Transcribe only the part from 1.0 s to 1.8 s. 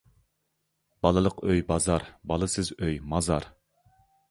بالىلىق ئۆي